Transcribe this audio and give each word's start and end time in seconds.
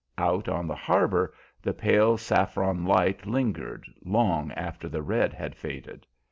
Out 0.17 0.49
on 0.49 0.65
the 0.65 0.73
harbor 0.73 1.31
the 1.61 1.73
pale 1.75 2.17
saffron 2.17 2.85
light 2.85 3.27
lingered, 3.27 3.85
long 4.03 4.51
after 4.53 4.89
the 4.89 5.03
red 5.03 5.31
had 5.31 5.53
faded. 5.53 6.07